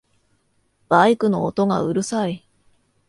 [0.89, 2.43] バイクの音がうるさい